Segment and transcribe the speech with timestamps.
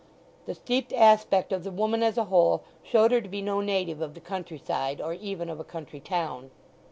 [0.47, 4.01] The steeped aspect of the woman as a whole showed her to be no native
[4.01, 6.49] of the country side or even of a country town.